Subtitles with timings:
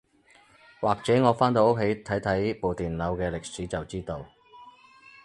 [0.79, 4.25] 或者我返到屋企睇睇部電腦嘅歷史就知道